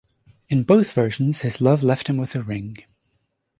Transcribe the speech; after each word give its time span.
In 0.49 0.63
both 0.63 0.93
versions, 0.93 1.41
his 1.41 1.61
love 1.61 1.83
left 1.83 2.07
him 2.07 2.17
with 2.17 2.33
a 2.33 2.41
ring. 2.41 2.77